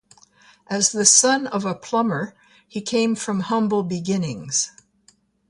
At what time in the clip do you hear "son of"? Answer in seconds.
1.05-1.63